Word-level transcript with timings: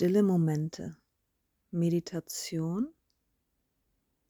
stille 0.00 0.22
Momente, 0.22 0.96
Meditation 1.70 2.88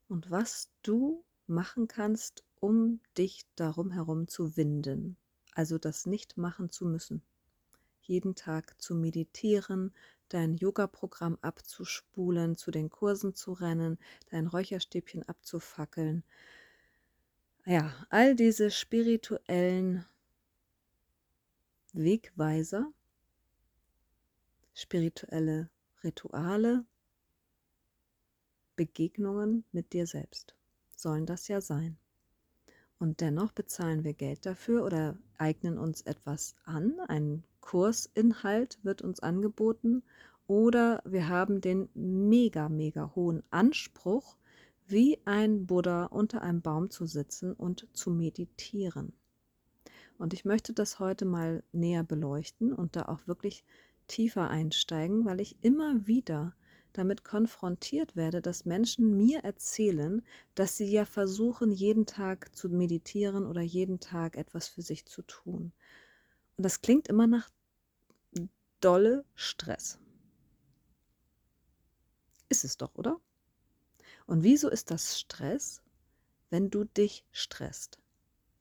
und 0.08 0.28
was 0.28 0.68
du 0.82 1.24
machen 1.46 1.86
kannst, 1.86 2.42
um 2.58 2.98
dich 3.16 3.46
darum 3.54 3.92
herum 3.92 4.26
zu 4.26 4.56
winden, 4.56 5.16
also 5.54 5.78
das 5.78 6.06
nicht 6.06 6.36
machen 6.36 6.70
zu 6.70 6.86
müssen. 6.86 7.22
Jeden 8.02 8.34
Tag 8.34 8.82
zu 8.82 8.96
meditieren, 8.96 9.94
dein 10.28 10.56
Yoga-Programm 10.56 11.38
abzuspulen, 11.40 12.56
zu 12.56 12.72
den 12.72 12.90
Kursen 12.90 13.36
zu 13.36 13.52
rennen, 13.52 13.96
dein 14.32 14.48
Räucherstäbchen 14.48 15.22
abzufackeln. 15.28 16.24
Ja, 17.64 17.94
all 18.08 18.34
diese 18.34 18.72
spirituellen 18.72 20.04
Wegweiser, 21.92 22.92
spirituelle 24.74 25.70
Rituale, 26.02 26.84
Begegnungen 28.76 29.64
mit 29.72 29.92
dir 29.92 30.06
selbst 30.06 30.54
sollen 30.96 31.26
das 31.26 31.48
ja 31.48 31.60
sein. 31.60 31.98
Und 32.98 33.20
dennoch 33.20 33.52
bezahlen 33.52 34.04
wir 34.04 34.12
Geld 34.12 34.44
dafür 34.44 34.84
oder 34.84 35.16
eignen 35.38 35.78
uns 35.78 36.02
etwas 36.02 36.54
an, 36.64 37.00
ein 37.08 37.44
Kursinhalt 37.60 38.78
wird 38.82 39.02
uns 39.02 39.20
angeboten 39.20 40.02
oder 40.46 41.02
wir 41.04 41.28
haben 41.28 41.60
den 41.60 41.88
mega, 41.94 42.68
mega 42.68 43.12
hohen 43.14 43.42
Anspruch, 43.50 44.36
wie 44.86 45.18
ein 45.24 45.66
Buddha 45.66 46.06
unter 46.06 46.42
einem 46.42 46.62
Baum 46.62 46.90
zu 46.90 47.06
sitzen 47.06 47.52
und 47.52 47.86
zu 47.92 48.10
meditieren. 48.10 49.12
Und 50.18 50.34
ich 50.34 50.44
möchte 50.44 50.72
das 50.72 50.98
heute 50.98 51.24
mal 51.24 51.62
näher 51.72 52.02
beleuchten 52.02 52.72
und 52.72 52.96
da 52.96 53.02
auch 53.02 53.26
wirklich 53.26 53.64
tiefer 54.10 54.50
einsteigen, 54.50 55.24
weil 55.24 55.40
ich 55.40 55.56
immer 55.62 56.06
wieder 56.06 56.54
damit 56.92 57.22
konfrontiert 57.22 58.16
werde, 58.16 58.42
dass 58.42 58.64
Menschen 58.64 59.16
mir 59.16 59.44
erzählen, 59.44 60.22
dass 60.56 60.76
sie 60.76 60.90
ja 60.90 61.04
versuchen, 61.04 61.70
jeden 61.70 62.04
Tag 62.04 62.54
zu 62.54 62.68
meditieren 62.68 63.46
oder 63.46 63.60
jeden 63.60 64.00
Tag 64.00 64.36
etwas 64.36 64.66
für 64.66 64.82
sich 64.82 65.06
zu 65.06 65.22
tun. 65.22 65.72
Und 66.56 66.64
das 66.64 66.82
klingt 66.82 67.06
immer 67.06 67.28
nach 67.28 67.48
dolle 68.80 69.24
Stress. 69.34 69.98
Ist 72.48 72.64
es 72.64 72.76
doch, 72.76 72.94
oder? 72.96 73.20
Und 74.26 74.42
wieso 74.42 74.68
ist 74.68 74.90
das 74.90 75.20
Stress, 75.20 75.82
wenn 76.50 76.70
du 76.70 76.84
dich 76.84 77.24
stresst? 77.30 78.00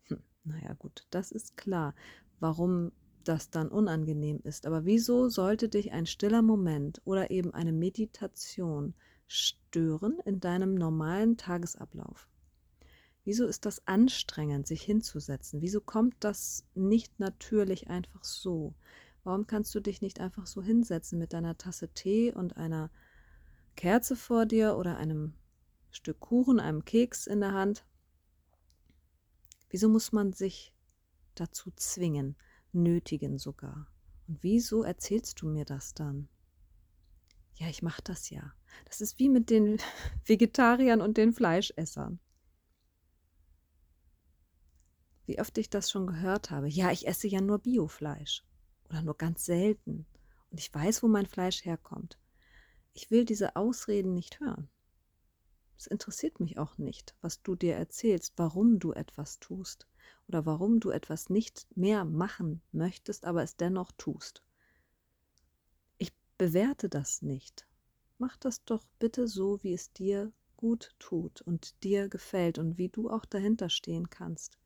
Hm, 0.04 0.22
naja 0.44 0.74
gut, 0.74 1.08
das 1.10 1.32
ist 1.32 1.58
klar, 1.58 1.96
warum 2.40 2.92
das 3.30 3.52
dann 3.52 3.70
unangenehm 3.70 4.42
ist. 4.44 4.66
Aber 4.66 4.86
wieso 4.86 5.30
sollte 5.30 5.70
dich 5.70 5.92
ein 5.92 6.08
stiller 6.08 6.42
Moment 6.42 7.00
oder 7.06 7.30
eben 7.30 7.54
eine 7.54 7.72
Meditation 7.72 8.96
stören 9.28 10.18
in 10.26 10.40
deinem 10.40 10.74
normalen 10.74 11.38
Tagesablauf? 11.38 12.28
Wieso 13.24 13.46
ist 13.46 13.68
das 13.68 13.86
anstrengend, 13.88 14.66
sich 14.66 14.82
hinzusetzen? 14.82 15.62
Wieso 15.62 15.80
kommt 15.80 16.16
das 16.22 16.66
nicht 16.74 17.20
natürlich 17.20 17.88
einfach 17.88 18.24
so? 18.24 18.74
Warum 19.24 19.46
kannst 19.46 19.76
du 19.76 19.80
dich 19.80 20.02
nicht 20.02 20.20
einfach 20.20 20.48
so 20.48 20.64
hinsetzen 20.64 21.20
mit 21.20 21.34
deiner 21.34 21.56
Tasse 21.56 21.90
Tee 21.90 22.34
und 22.34 22.58
einer 22.58 22.90
Kerze 23.76 24.16
vor 24.16 24.48
dir 24.48 24.76
oder 24.76 24.98
einem 24.98 25.36
Stück 25.92 26.20
Kuchen, 26.20 26.60
einem 26.60 26.84
Keks 26.84 27.28
in 27.28 27.42
der 27.42 27.54
Hand? 27.54 27.86
Wieso 29.70 29.88
muss 29.88 30.12
man 30.12 30.34
sich 30.34 30.74
dazu 31.36 31.72
zwingen, 31.76 32.36
nötigen 32.72 33.38
sogar? 33.38 33.88
Und 34.28 34.44
wieso 34.44 34.84
erzählst 34.84 35.42
du 35.42 35.48
mir 35.48 35.66
das 35.66 35.94
dann? 35.94 36.30
Ja, 37.56 37.68
ich 37.68 37.82
mache 37.82 38.02
das 38.04 38.30
ja. 38.30 38.54
Das 38.86 39.02
ist 39.02 39.20
wie 39.20 39.30
mit 39.30 39.50
den 39.50 39.78
Vegetariern 40.26 41.02
und 41.02 41.18
den 41.18 41.34
Fleischessern. 41.34 42.20
Wie 45.26 45.40
oft 45.40 45.58
ich 45.58 45.70
das 45.70 45.92
schon 45.92 46.08
gehört 46.08 46.52
habe. 46.52 46.70
Ja, 46.70 46.92
ich 46.92 47.08
esse 47.08 47.28
ja 47.28 47.42
nur 47.42 47.60
Biofleisch 47.60 48.44
oder 48.90 49.02
nur 49.02 49.16
ganz 49.16 49.46
selten. 49.46 50.06
Und 50.50 50.60
ich 50.60 50.74
weiß, 50.74 51.04
wo 51.04 51.08
mein 51.08 51.28
Fleisch 51.28 51.66
herkommt. 51.66 52.18
Ich 52.94 53.12
will 53.12 53.26
diese 53.26 53.56
Ausreden 53.56 54.14
nicht 54.14 54.40
hören. 54.40 54.70
Es 55.78 55.88
interessiert 55.88 56.40
mich 56.40 56.58
auch 56.58 56.78
nicht, 56.78 57.16
was 57.22 57.42
du 57.42 57.56
dir 57.56 57.76
erzählst, 57.76 58.34
warum 58.38 58.80
du 58.80 58.92
etwas 58.92 59.40
tust 59.40 59.88
oder 60.30 60.46
warum 60.46 60.80
du 60.80 60.92
etwas 60.92 61.30
nicht 61.30 61.68
mehr 61.76 62.06
machen 62.06 62.62
möchtest, 62.72 63.26
aber 63.26 63.42
es 63.42 63.58
dennoch 63.58 63.92
tust. 63.98 64.44
Ich 65.98 66.14
bewerte 66.38 66.88
das 66.88 67.24
nicht. 67.24 67.68
Mach 68.20 68.38
das 68.38 68.64
doch 68.64 68.86
bitte 69.00 69.28
so, 69.28 69.62
wie 69.64 69.74
es 69.74 69.92
dir 69.92 70.32
gut 70.56 70.94
tut 71.00 71.42
und 71.42 71.84
dir 71.84 72.10
gefällt 72.10 72.60
und 72.60 72.78
wie 72.78 72.90
du 72.90 73.10
auch 73.10 73.26
dahinter 73.26 73.70
stehen 73.70 74.12
kannst. 74.12 74.60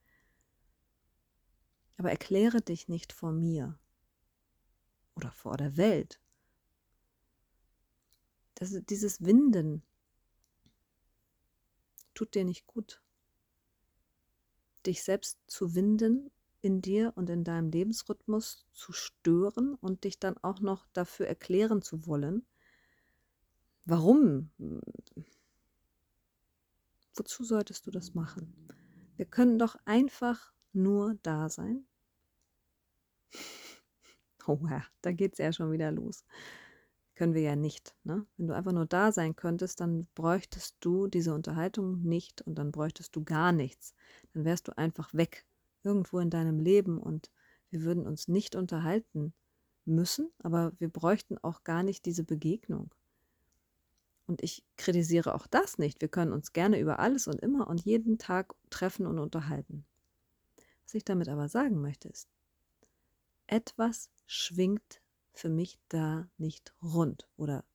Aber 1.97 2.09
erkläre 2.09 2.61
dich 2.61 2.89
nicht 2.89 3.13
vor 3.13 3.31
mir 3.31 3.79
oder 5.15 5.31
vor 5.31 5.55
der 5.55 5.77
Welt. 5.77 6.19
Das, 8.55 8.75
dieses 8.89 9.23
Winden 9.23 9.83
tut 12.15 12.35
dir 12.35 12.43
nicht 12.43 12.67
gut. 12.67 13.02
Dich 14.85 15.03
selbst 15.03 15.39
zu 15.47 15.75
winden 15.75 16.31
in 16.61 16.81
dir 16.81 17.13
und 17.15 17.29
in 17.29 17.43
deinem 17.43 17.69
Lebensrhythmus 17.71 18.65
zu 18.73 18.93
stören 18.93 19.75
und 19.75 20.03
dich 20.03 20.19
dann 20.19 20.37
auch 20.37 20.59
noch 20.61 20.87
dafür 20.93 21.27
erklären 21.27 21.81
zu 21.81 22.05
wollen, 22.07 22.45
warum? 23.85 24.51
Wozu 27.15 27.43
solltest 27.43 27.85
du 27.85 27.91
das 27.91 28.13
machen? 28.13 28.53
Wir 29.15 29.25
können 29.25 29.59
doch 29.59 29.75
einfach 29.85 30.53
nur 30.71 31.15
da 31.21 31.49
sein 31.49 31.85
Oh 34.47 34.59
ja, 34.69 34.83
da 35.01 35.11
geht 35.11 35.33
es 35.33 35.39
ja 35.39 35.53
schon 35.53 35.71
wieder 35.71 35.91
los. 35.91 36.25
Können 37.15 37.33
wir 37.35 37.41
ja 37.41 37.55
nicht. 37.55 37.95
Ne? 38.03 38.25
Wenn 38.37 38.47
du 38.47 38.55
einfach 38.55 38.71
nur 38.71 38.87
da 38.87 39.11
sein 39.11 39.35
könntest, 39.35 39.79
dann 39.79 40.07
bräuchtest 40.15 40.77
du 40.79 41.07
diese 41.07 41.33
Unterhaltung 41.33 42.01
nicht 42.01 42.41
und 42.41 42.55
dann 42.55 42.71
bräuchtest 42.71 43.15
du 43.15 43.23
gar 43.23 43.51
nichts. 43.51 43.93
Dann 44.33 44.45
wärst 44.45 44.67
du 44.67 44.77
einfach 44.77 45.13
weg, 45.13 45.45
irgendwo 45.83 46.19
in 46.19 46.31
deinem 46.31 46.59
Leben 46.59 46.97
und 46.97 47.29
wir 47.69 47.83
würden 47.83 48.07
uns 48.07 48.27
nicht 48.27 48.55
unterhalten 48.55 49.33
müssen, 49.85 50.31
aber 50.39 50.73
wir 50.79 50.89
bräuchten 50.89 51.37
auch 51.37 51.63
gar 51.63 51.83
nicht 51.83 52.05
diese 52.05 52.23
Begegnung. 52.23 52.93
Und 54.25 54.41
ich 54.41 54.63
kritisiere 54.77 55.35
auch 55.35 55.47
das 55.47 55.77
nicht. 55.77 56.01
Wir 56.01 56.07
können 56.07 56.31
uns 56.31 56.53
gerne 56.53 56.79
über 56.79 56.99
alles 56.99 57.27
und 57.27 57.41
immer 57.41 57.67
und 57.67 57.81
jeden 57.81 58.17
Tag 58.17 58.55
treffen 58.69 59.05
und 59.05 59.19
unterhalten. 59.19 59.85
Was 60.85 60.93
ich 60.93 61.03
damit 61.03 61.27
aber 61.27 61.49
sagen 61.49 61.81
möchte, 61.81 62.07
ist, 62.07 62.29
etwas 63.47 64.09
schwingt 64.25 65.01
für 65.33 65.49
mich 65.49 65.79
da 65.89 66.29
nicht 66.37 66.73
rund 66.81 67.27
oder 67.37 67.65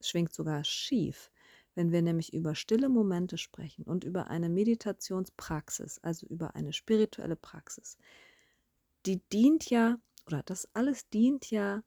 schwingt 0.00 0.32
sogar 0.32 0.64
schief. 0.64 1.30
Wenn 1.74 1.92
wir 1.92 2.02
nämlich 2.02 2.32
über 2.32 2.54
stille 2.54 2.88
Momente 2.88 3.38
sprechen 3.38 3.84
und 3.84 4.04
über 4.04 4.28
eine 4.28 4.48
Meditationspraxis, 4.48 5.98
also 6.02 6.26
über 6.26 6.54
eine 6.56 6.72
spirituelle 6.72 7.36
Praxis, 7.36 7.98
die 9.06 9.20
dient 9.32 9.70
ja, 9.70 9.98
oder 10.26 10.42
das 10.42 10.68
alles 10.74 11.08
dient 11.08 11.50
ja 11.50 11.82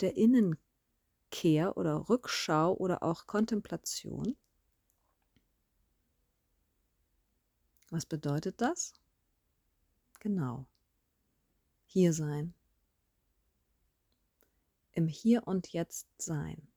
der 0.00 0.16
Innenkehr 0.16 1.76
oder 1.76 2.08
Rückschau 2.08 2.74
oder 2.74 3.02
auch 3.02 3.26
Kontemplation. 3.26 4.36
Was 7.90 8.06
bedeutet 8.06 8.60
das? 8.60 8.94
Genau. 10.20 10.66
Hier 11.86 12.12
sein, 12.12 12.54
im 14.94 15.08
Hier 15.08 15.46
und 15.46 15.72
Jetzt 15.72 16.08
sein. 16.18 16.68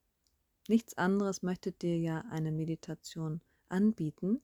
Nichts 0.67 0.97
anderes 0.97 1.43
möchte 1.43 1.71
dir 1.71 1.97
ja 1.97 2.25
eine 2.29 2.51
Meditation 2.51 3.41
anbieten. 3.69 4.41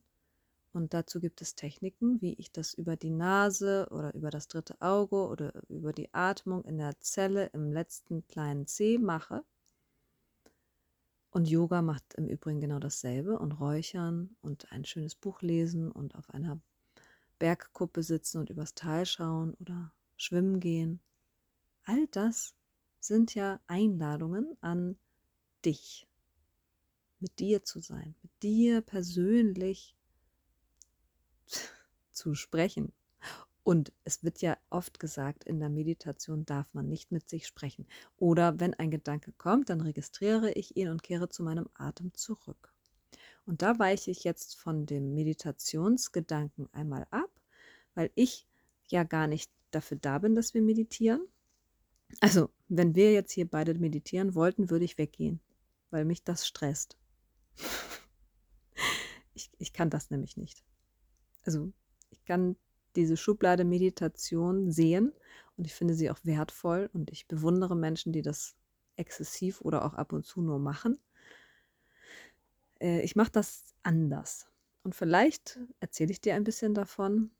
Und 0.72 0.92
dazu 0.92 1.20
gibt 1.20 1.40
es 1.40 1.54
Techniken, 1.54 2.20
wie 2.20 2.34
ich 2.34 2.50
das 2.50 2.74
über 2.74 2.96
die 2.96 3.10
Nase 3.10 3.86
oder 3.90 4.12
über 4.14 4.30
das 4.30 4.48
dritte 4.48 4.80
Auge 4.80 5.28
oder 5.28 5.52
über 5.68 5.92
die 5.92 6.12
Atmung 6.12 6.64
in 6.64 6.78
der 6.78 6.98
Zelle 7.00 7.46
im 7.52 7.72
letzten 7.72 8.26
kleinen 8.26 8.66
C 8.66 8.98
mache. 8.98 9.44
Und 11.30 11.48
Yoga 11.48 11.82
macht 11.82 12.14
im 12.14 12.26
Übrigen 12.26 12.60
genau 12.60 12.78
dasselbe 12.78 13.38
und 13.38 13.52
räuchern 13.52 14.36
und 14.40 14.72
ein 14.72 14.84
schönes 14.84 15.14
Buch 15.14 15.42
lesen 15.42 15.92
und 15.92 16.14
auf 16.14 16.30
einer 16.30 16.60
Bergkuppe 17.38 18.02
sitzen 18.02 18.38
und 18.38 18.50
übers 18.50 18.74
Tal 18.74 19.04
schauen 19.04 19.54
oder 19.54 19.92
schwimmen 20.16 20.58
gehen. 20.60 21.00
All 21.84 22.06
das 22.08 22.54
sind 23.06 23.34
ja 23.34 23.60
Einladungen 23.66 24.56
an 24.60 24.96
dich, 25.64 26.06
mit 27.20 27.38
dir 27.38 27.62
zu 27.62 27.80
sein, 27.80 28.14
mit 28.22 28.32
dir 28.42 28.80
persönlich 28.80 29.96
zu 32.12 32.34
sprechen. 32.34 32.92
Und 33.62 33.92
es 34.04 34.22
wird 34.22 34.42
ja 34.42 34.58
oft 34.68 35.00
gesagt, 35.00 35.44
in 35.44 35.58
der 35.58 35.70
Meditation 35.70 36.44
darf 36.44 36.66
man 36.74 36.86
nicht 36.86 37.10
mit 37.12 37.30
sich 37.30 37.46
sprechen. 37.46 37.86
Oder 38.18 38.60
wenn 38.60 38.74
ein 38.74 38.90
Gedanke 38.90 39.32
kommt, 39.32 39.70
dann 39.70 39.80
registriere 39.80 40.52
ich 40.52 40.76
ihn 40.76 40.90
und 40.90 41.02
kehre 41.02 41.30
zu 41.30 41.42
meinem 41.42 41.68
Atem 41.72 42.12
zurück. 42.12 42.74
Und 43.46 43.62
da 43.62 43.78
weiche 43.78 44.10
ich 44.10 44.24
jetzt 44.24 44.56
von 44.56 44.84
dem 44.84 45.14
Meditationsgedanken 45.14 46.68
einmal 46.72 47.06
ab, 47.10 47.30
weil 47.94 48.10
ich 48.14 48.46
ja 48.88 49.04
gar 49.04 49.26
nicht 49.26 49.50
dafür 49.70 49.98
da 49.98 50.18
bin, 50.18 50.34
dass 50.34 50.52
wir 50.52 50.62
meditieren. 50.62 51.26
Also, 52.20 52.50
wenn 52.68 52.94
wir 52.94 53.12
jetzt 53.12 53.32
hier 53.32 53.48
beide 53.48 53.74
meditieren 53.74 54.34
wollten, 54.34 54.70
würde 54.70 54.84
ich 54.84 54.98
weggehen, 54.98 55.40
weil 55.90 56.04
mich 56.04 56.22
das 56.24 56.46
stresst. 56.46 56.96
ich, 59.34 59.50
ich 59.58 59.72
kann 59.72 59.90
das 59.90 60.10
nämlich 60.10 60.36
nicht. 60.36 60.64
Also, 61.44 61.72
ich 62.10 62.24
kann 62.24 62.56
diese 62.96 63.16
Schublade 63.16 63.64
Meditation 63.64 64.70
sehen 64.70 65.12
und 65.56 65.66
ich 65.66 65.74
finde 65.74 65.94
sie 65.94 66.10
auch 66.10 66.18
wertvoll 66.22 66.88
und 66.92 67.10
ich 67.10 67.26
bewundere 67.26 67.76
Menschen, 67.76 68.12
die 68.12 68.22
das 68.22 68.54
exzessiv 68.96 69.60
oder 69.60 69.84
auch 69.84 69.94
ab 69.94 70.12
und 70.12 70.24
zu 70.24 70.40
nur 70.40 70.58
machen. 70.58 70.98
Äh, 72.80 73.00
ich 73.02 73.16
mache 73.16 73.32
das 73.32 73.74
anders. 73.82 74.46
Und 74.82 74.94
vielleicht 74.94 75.58
erzähle 75.80 76.12
ich 76.12 76.20
dir 76.20 76.34
ein 76.34 76.44
bisschen 76.44 76.74
davon 76.74 77.30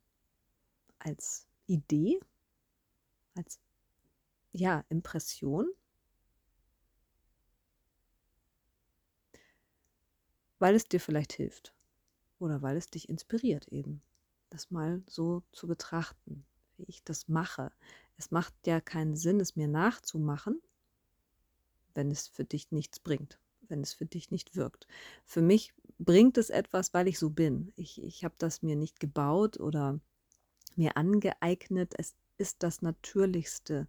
als 0.99 1.46
Idee, 1.67 2.19
als 3.34 3.60
ja, 4.54 4.84
Impression. 4.88 5.68
Weil 10.58 10.74
es 10.74 10.88
dir 10.88 11.00
vielleicht 11.00 11.34
hilft 11.34 11.74
oder 12.38 12.62
weil 12.62 12.76
es 12.76 12.86
dich 12.86 13.08
inspiriert 13.08 13.68
eben 13.68 14.02
das 14.50 14.70
mal 14.70 15.02
so 15.08 15.42
zu 15.50 15.66
betrachten, 15.66 16.46
wie 16.76 16.84
ich 16.84 17.02
das 17.02 17.26
mache. 17.28 17.72
Es 18.16 18.30
macht 18.30 18.54
ja 18.66 18.80
keinen 18.80 19.16
Sinn, 19.16 19.40
es 19.40 19.56
mir 19.56 19.66
nachzumachen, 19.66 20.62
wenn 21.94 22.12
es 22.12 22.28
für 22.28 22.44
dich 22.44 22.70
nichts 22.70 23.00
bringt, 23.00 23.40
wenn 23.62 23.82
es 23.82 23.92
für 23.92 24.06
dich 24.06 24.30
nicht 24.30 24.54
wirkt. 24.54 24.86
Für 25.24 25.42
mich 25.42 25.74
bringt 25.98 26.38
es 26.38 26.50
etwas, 26.50 26.94
weil 26.94 27.08
ich 27.08 27.18
so 27.18 27.30
bin. 27.30 27.72
Ich, 27.74 28.00
ich 28.00 28.24
habe 28.24 28.36
das 28.38 28.62
mir 28.62 28.76
nicht 28.76 29.00
gebaut 29.00 29.58
oder 29.58 29.98
mir 30.76 30.96
angeeignet. 30.96 31.94
Es 31.98 32.14
ist 32.38 32.62
das 32.62 32.80
Natürlichste. 32.80 33.88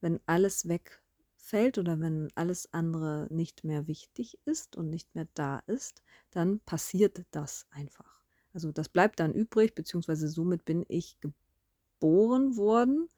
Wenn 0.00 0.20
alles 0.26 0.68
wegfällt 0.68 1.78
oder 1.78 2.00
wenn 2.00 2.28
alles 2.34 2.72
andere 2.72 3.26
nicht 3.30 3.64
mehr 3.64 3.86
wichtig 3.86 4.38
ist 4.44 4.76
und 4.76 4.90
nicht 4.90 5.14
mehr 5.14 5.26
da 5.34 5.58
ist, 5.66 6.02
dann 6.30 6.60
passiert 6.60 7.24
das 7.30 7.66
einfach. 7.70 8.22
Also 8.52 8.72
das 8.72 8.88
bleibt 8.88 9.20
dann 9.20 9.32
übrig, 9.32 9.74
beziehungsweise 9.74 10.28
somit 10.28 10.64
bin 10.64 10.84
ich 10.88 11.18
geboren 11.20 12.56
worden. 12.56 13.08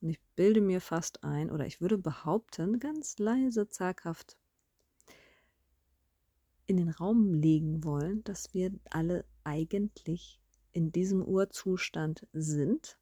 Und 0.00 0.08
ich 0.08 0.20
bilde 0.34 0.62
mir 0.62 0.80
fast 0.80 1.24
ein, 1.24 1.50
oder 1.50 1.66
ich 1.66 1.80
würde 1.80 1.98
behaupten, 1.98 2.78
ganz 2.78 3.18
leise, 3.18 3.68
zaghaft 3.68 4.38
in 6.66 6.76
den 6.76 6.90
Raum 6.90 7.34
legen 7.34 7.82
wollen, 7.82 8.22
dass 8.22 8.54
wir 8.54 8.70
alle 8.90 9.24
eigentlich 9.42 10.40
in 10.72 10.92
diesem 10.92 11.20
Urzustand 11.20 12.28
sind, 12.32 12.96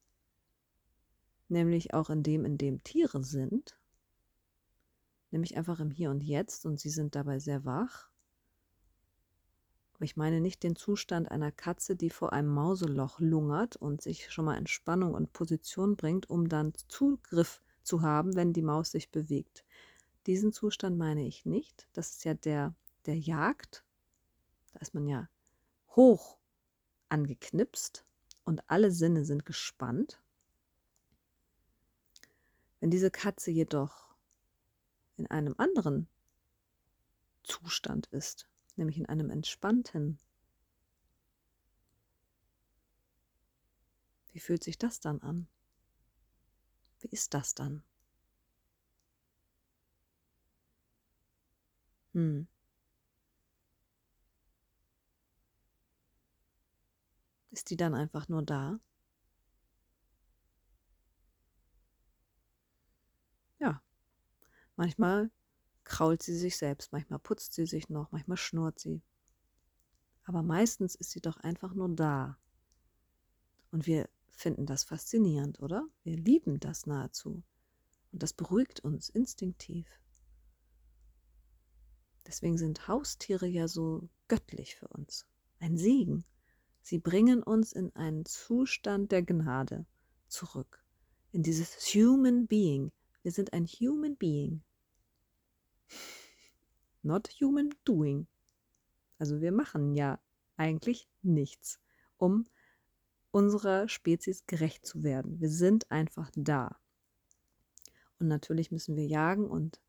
nämlich 1.50 1.94
auch 1.94 2.10
in 2.10 2.22
dem, 2.22 2.44
in 2.44 2.58
dem 2.58 2.82
Tiere 2.84 3.22
sind, 3.22 3.78
nämlich 5.30 5.56
einfach 5.56 5.80
im 5.80 5.90
Hier 5.90 6.10
und 6.10 6.22
Jetzt 6.22 6.66
und 6.66 6.80
sie 6.80 6.90
sind 6.90 7.14
dabei 7.14 7.38
sehr 7.38 7.64
wach 7.64 8.08
ich 10.00 10.16
meine 10.16 10.40
nicht 10.40 10.62
den 10.62 10.76
Zustand 10.76 11.30
einer 11.30 11.50
Katze, 11.50 11.96
die 11.96 12.10
vor 12.10 12.32
einem 12.32 12.48
Mauseloch 12.48 13.18
lungert 13.18 13.76
und 13.76 14.00
sich 14.00 14.30
schon 14.32 14.44
mal 14.44 14.56
in 14.56 14.66
Spannung 14.66 15.14
und 15.14 15.32
Position 15.32 15.96
bringt, 15.96 16.30
um 16.30 16.48
dann 16.48 16.72
Zugriff 16.88 17.62
zu 17.82 18.02
haben, 18.02 18.36
wenn 18.36 18.52
die 18.52 18.62
Maus 18.62 18.92
sich 18.92 19.10
bewegt. 19.10 19.64
Diesen 20.26 20.52
Zustand 20.52 20.98
meine 20.98 21.26
ich 21.26 21.46
nicht. 21.46 21.88
Das 21.94 22.10
ist 22.10 22.24
ja 22.24 22.34
der 22.34 22.74
der 23.06 23.18
Jagd. 23.18 23.84
Da 24.72 24.80
ist 24.80 24.94
man 24.94 25.06
ja 25.06 25.28
hoch 25.96 26.38
angeknipst 27.08 28.04
und 28.44 28.62
alle 28.70 28.90
Sinne 28.90 29.24
sind 29.24 29.46
gespannt. 29.46 30.22
Wenn 32.80 32.90
diese 32.90 33.10
Katze 33.10 33.50
jedoch 33.50 34.14
in 35.16 35.26
einem 35.26 35.54
anderen 35.58 36.08
Zustand 37.42 38.06
ist, 38.08 38.48
nämlich 38.76 38.98
in 38.98 39.06
einem 39.06 39.30
entspannten. 39.30 40.18
Wie 44.32 44.40
fühlt 44.40 44.62
sich 44.62 44.78
das 44.78 45.00
dann 45.00 45.20
an? 45.22 45.48
Wie 47.00 47.08
ist 47.08 47.34
das 47.34 47.54
dann? 47.54 47.82
Hm. 52.14 52.46
Ist 57.50 57.70
die 57.70 57.76
dann 57.76 57.94
einfach 57.94 58.28
nur 58.28 58.42
da? 58.42 58.78
Ja, 63.60 63.82
manchmal 64.78 65.30
krault 65.84 66.22
sie 66.22 66.36
sich 66.36 66.56
selbst, 66.56 66.92
manchmal 66.92 67.18
putzt 67.18 67.52
sie 67.52 67.66
sich 67.66 67.88
noch, 67.88 68.10
manchmal 68.12 68.36
schnurrt 68.36 68.78
sie. 68.78 69.02
Aber 70.24 70.42
meistens 70.42 70.94
ist 70.94 71.10
sie 71.10 71.20
doch 71.20 71.38
einfach 71.38 71.74
nur 71.74 71.88
da. 71.88 72.38
Und 73.70 73.86
wir 73.86 74.08
finden 74.28 74.66
das 74.66 74.84
faszinierend, 74.84 75.60
oder? 75.60 75.86
Wir 76.04 76.16
lieben 76.16 76.60
das 76.60 76.86
nahezu. 76.86 77.42
Und 78.12 78.22
das 78.22 78.32
beruhigt 78.32 78.80
uns 78.80 79.08
instinktiv. 79.08 79.86
Deswegen 82.26 82.58
sind 82.58 82.88
Haustiere 82.88 83.46
ja 83.46 83.68
so 83.68 84.08
göttlich 84.28 84.76
für 84.76 84.88
uns. 84.88 85.26
Ein 85.60 85.76
Segen. 85.76 86.24
Sie 86.82 86.98
bringen 86.98 87.42
uns 87.42 87.72
in 87.72 87.94
einen 87.96 88.24
Zustand 88.26 89.12
der 89.12 89.22
Gnade 89.22 89.86
zurück. 90.28 90.84
In 91.32 91.42
dieses 91.42 91.74
Human 91.94 92.46
Being. 92.46 92.92
Wir 93.22 93.32
sind 93.32 93.52
ein 93.52 93.66
Human 93.66 94.16
Being. 94.16 94.62
Not 97.02 97.28
human 97.40 97.74
doing. 97.84 98.26
Also 99.18 99.40
wir 99.40 99.52
machen 99.52 99.94
ja 99.94 100.18
eigentlich 100.56 101.08
nichts, 101.22 101.80
um 102.16 102.46
unserer 103.30 103.88
Spezies 103.88 104.46
gerecht 104.46 104.86
zu 104.86 105.02
werden. 105.02 105.40
Wir 105.40 105.50
sind 105.50 105.90
einfach 105.90 106.30
da. 106.34 106.78
Und 108.18 108.28
natürlich 108.28 108.70
müssen 108.70 108.96
wir 108.96 109.06
jagen 109.06 109.48
und 109.48 109.80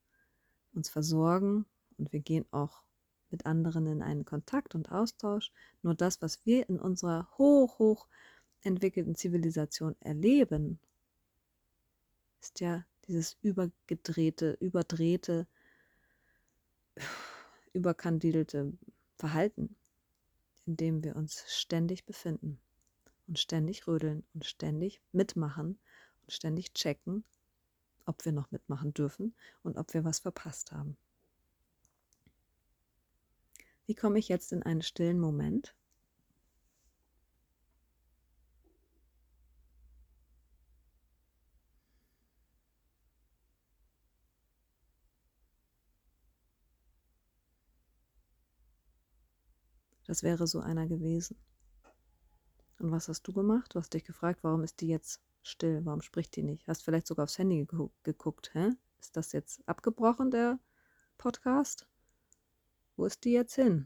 uns 0.73 0.89
versorgen 0.89 1.65
und 1.97 2.13
wir 2.13 2.19
gehen 2.19 2.45
auch 2.51 2.83
mit 3.31 3.45
anderen 3.45 3.85
in 3.87 4.01
einen 4.01 4.25
Kontakt 4.25 4.75
und 4.75 4.91
Austausch. 4.91 5.51
Nur 5.81 5.95
das, 5.95 6.21
was 6.21 6.45
wir 6.45 6.67
in 6.69 6.79
unserer 6.79 7.29
hoch, 7.37 7.79
hoch 7.79 8.07
entwickelten 8.61 9.15
Zivilisation 9.15 9.95
erleben, 9.99 10.79
ist 12.41 12.59
ja 12.59 12.85
dieses 13.07 13.37
übergedrehte, 13.41 14.57
überdrehte, 14.59 15.47
überkandidelte 17.73 18.73
Verhalten, 19.15 19.75
in 20.65 20.77
dem 20.77 21.03
wir 21.03 21.15
uns 21.15 21.43
ständig 21.47 22.05
befinden 22.05 22.59
und 23.27 23.39
ständig 23.39 23.87
rödeln 23.87 24.23
und 24.33 24.45
ständig 24.45 25.01
mitmachen 25.11 25.79
und 26.23 26.31
ständig 26.31 26.73
checken, 26.73 27.23
ob 28.05 28.25
wir 28.25 28.31
noch 28.31 28.51
mitmachen 28.51 28.93
dürfen 28.93 29.35
und 29.63 29.77
ob 29.77 29.93
wir 29.93 30.03
was 30.03 30.19
verpasst 30.19 30.71
haben. 30.71 30.97
Wie 33.85 33.95
komme 33.95 34.19
ich 34.19 34.29
jetzt 34.29 34.51
in 34.51 34.63
einen 34.63 34.81
stillen 34.81 35.19
Moment? 35.19 35.75
Das 50.09 50.23
wäre 50.23 50.47
so 50.47 50.59
einer 50.59 50.87
gewesen. 50.87 51.37
Und 52.79 52.89
was 52.89 53.09
hast 53.09 53.27
du 53.27 53.31
gemacht? 53.31 53.75
Du 53.75 53.79
hast 53.79 53.93
dich 53.93 54.03
gefragt, 54.03 54.43
warum 54.43 54.63
ist 54.63 54.81
die 54.81 54.87
jetzt 54.87 55.21
still? 55.43 55.85
Warum 55.85 56.01
spricht 56.01 56.35
die 56.35 56.41
nicht? 56.41 56.67
Hast 56.67 56.83
vielleicht 56.83 57.05
sogar 57.05 57.25
aufs 57.25 57.37
Handy 57.37 57.67
geguckt. 58.01 58.51
Hä? 58.55 58.71
Ist 58.99 59.15
das 59.15 59.33
jetzt 59.33 59.61
abgebrochen, 59.67 60.31
der 60.31 60.57
Podcast? 61.19 61.87
Wo 62.95 63.05
ist 63.05 63.23
die 63.23 63.33
jetzt 63.33 63.53
hin? 63.53 63.85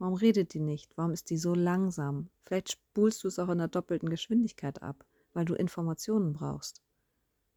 Warum 0.00 0.14
redet 0.14 0.52
die 0.52 0.58
nicht? 0.58 0.90
Warum 0.96 1.12
ist 1.12 1.30
die 1.30 1.38
so 1.38 1.54
langsam? 1.54 2.28
Vielleicht 2.42 2.72
spulst 2.72 3.22
du 3.22 3.28
es 3.28 3.38
auch 3.38 3.50
in 3.50 3.58
der 3.58 3.68
doppelten 3.68 4.10
Geschwindigkeit 4.10 4.82
ab, 4.82 5.06
weil 5.32 5.44
du 5.44 5.54
Informationen 5.54 6.32
brauchst, 6.32 6.82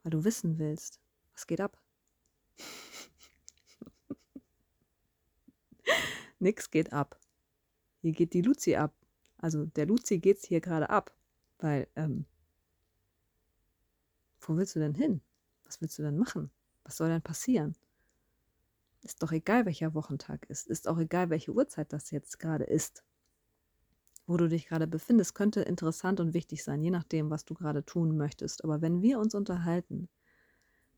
weil 0.04 0.12
du 0.12 0.24
wissen 0.24 0.60
willst. 0.60 1.02
Was 1.34 1.48
geht 1.48 1.62
ab? 1.62 1.82
Nix 6.38 6.70
geht 6.70 6.94
ab 6.94 7.20
hier 8.02 8.12
geht 8.12 8.34
die 8.34 8.42
Luzi 8.42 8.76
ab. 8.76 8.94
Also 9.38 9.66
der 9.66 9.86
Luzi 9.86 10.20
geht 10.20 10.38
es 10.38 10.46
hier 10.46 10.62
gerade 10.62 10.90
ab, 10.90 11.14
weil 11.60 11.88
ähm, 11.96 12.26
Wo 14.40 14.56
willst 14.56 14.76
du 14.76 14.80
denn 14.80 14.96
hin? 14.96 15.22
Was 15.66 15.82
willst 15.82 15.98
du 16.00 16.04
denn 16.04 16.18
machen? 16.18 16.50
Was 16.84 16.98
soll 16.98 17.10
denn 17.10 17.22
passieren? 17.22 17.76
Ist 19.04 19.22
doch 19.22 19.32
egal, 19.32 19.66
welcher 19.66 19.94
Wochentag 19.94 20.50
ist. 20.50 20.68
Ist 20.68 20.88
auch 20.88 20.98
egal, 20.98 21.30
welche 21.30 21.54
Uhrzeit 21.54 21.94
das 21.94 22.12
jetzt 22.12 22.40
gerade 22.40 22.64
ist. 22.64 23.04
Wo 24.26 24.38
du 24.38 24.50
dich 24.50 24.68
gerade 24.68 24.88
befindest, 24.88 25.36
könnte 25.36 25.62
interessant 25.62 26.20
und 26.20 26.34
wichtig 26.34 26.64
sein, 26.64 26.82
je 26.82 26.92
nachdem, 26.92 27.30
was 27.30 27.46
du 27.46 27.54
gerade 27.54 27.86
tun 27.86 28.18
möchtest. 28.18 28.64
Aber 28.64 28.82
wenn 28.82 29.02
wir 29.02 29.20
uns 29.20 29.36
unterhalten, 29.36 30.10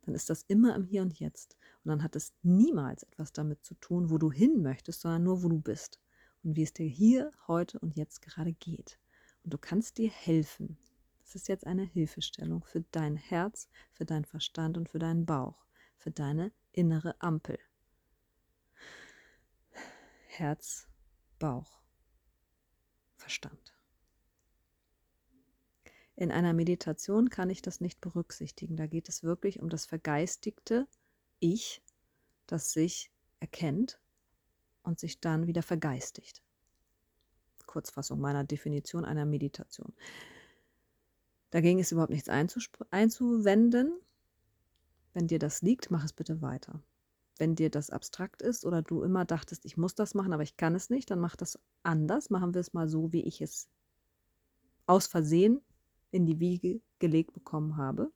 dann 0.01 0.15
ist 0.15 0.29
das 0.29 0.43
immer 0.47 0.75
im 0.75 0.83
Hier 0.83 1.01
und 1.01 1.19
Jetzt. 1.19 1.57
Und 1.83 1.89
dann 1.89 2.03
hat 2.03 2.15
es 2.15 2.33
niemals 2.41 3.03
etwas 3.03 3.31
damit 3.33 3.63
zu 3.63 3.75
tun, 3.75 4.09
wo 4.09 4.17
du 4.17 4.31
hin 4.31 4.61
möchtest, 4.61 5.01
sondern 5.01 5.23
nur, 5.23 5.43
wo 5.43 5.49
du 5.49 5.59
bist. 5.59 5.99
Und 6.43 6.55
wie 6.55 6.63
es 6.63 6.73
dir 6.73 6.87
hier, 6.87 7.31
heute 7.47 7.79
und 7.79 7.95
jetzt 7.95 8.21
gerade 8.21 8.53
geht. 8.53 8.99
Und 9.43 9.53
du 9.53 9.57
kannst 9.57 9.97
dir 9.97 10.09
helfen. 10.09 10.77
Das 11.19 11.35
ist 11.35 11.47
jetzt 11.47 11.67
eine 11.67 11.83
Hilfestellung 11.83 12.63
für 12.63 12.81
dein 12.91 13.15
Herz, 13.15 13.69
für 13.93 14.05
deinen 14.05 14.25
Verstand 14.25 14.77
und 14.77 14.89
für 14.89 14.99
deinen 14.99 15.25
Bauch, 15.25 15.65
für 15.97 16.11
deine 16.11 16.51
innere 16.71 17.21
Ampel. 17.21 17.59
Herz, 20.27 20.87
Bauch, 21.37 21.81
Verstand. 23.15 23.75
In 26.15 26.31
einer 26.31 26.53
Meditation 26.53 27.29
kann 27.29 27.49
ich 27.49 27.61
das 27.61 27.79
nicht 27.79 28.01
berücksichtigen. 28.01 28.75
Da 28.75 28.87
geht 28.87 29.07
es 29.07 29.23
wirklich 29.23 29.61
um 29.61 29.69
das 29.69 29.85
vergeistigte 29.85 30.87
Ich, 31.39 31.81
das 32.45 32.73
sich 32.73 33.11
erkennt 33.39 33.99
und 34.89 34.99
sich 34.99 35.21
dann 35.21 35.47
wieder 35.47 35.61
vergeistigt. 35.61 36.41
Kurzfassung 37.67 38.19
meiner 38.19 38.43
Definition 38.43 39.05
einer 39.05 39.25
Meditation. 39.25 39.93
Dagegen 41.51 41.79
ist 41.79 41.91
überhaupt 41.91 42.11
nichts 42.11 42.27
einzuwenden. 42.27 43.93
Wenn 45.13 45.27
dir 45.27 45.39
das 45.39 45.61
liegt, 45.61 45.91
mach 45.91 46.03
es 46.03 46.13
bitte 46.13 46.41
weiter. 46.41 46.81
Wenn 47.37 47.55
dir 47.55 47.69
das 47.69 47.89
abstrakt 47.89 48.41
ist 48.41 48.65
oder 48.65 48.81
du 48.81 49.03
immer 49.03 49.25
dachtest, 49.25 49.63
ich 49.65 49.77
muss 49.77 49.95
das 49.95 50.13
machen, 50.13 50.33
aber 50.33 50.43
ich 50.43 50.57
kann 50.57 50.75
es 50.75 50.89
nicht, 50.89 51.09
dann 51.09 51.19
mach 51.19 51.35
das 51.35 51.59
anders. 51.83 52.29
Machen 52.29 52.53
wir 52.53 52.61
es 52.61 52.73
mal 52.73 52.89
so, 52.89 53.13
wie 53.13 53.23
ich 53.23 53.41
es 53.41 53.69
aus 54.87 55.07
Versehen 55.07 55.61
in 56.11 56.25
die 56.25 56.39
Wiege 56.39 56.81
gelegt 56.97 57.33
bekommen 57.33 57.77
habe. 57.77 58.11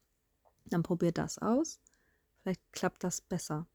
Dann 0.65 0.83
probier 0.83 1.11
das 1.11 1.37
aus. 1.37 1.79
Vielleicht 2.41 2.61
klappt 2.73 3.03
das 3.03 3.21
besser. 3.21 3.67